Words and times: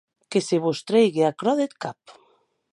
Que 0.31 0.39
se 0.47 0.57
vos 0.63 0.79
trèigue 0.89 1.23
aquerò 1.27 1.53
deth 1.59 1.77
cap. 1.85 1.99